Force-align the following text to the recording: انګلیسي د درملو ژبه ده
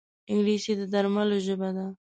انګلیسي 0.31 0.73
د 0.77 0.81
درملو 0.93 1.37
ژبه 1.45 1.69
ده 1.75 1.85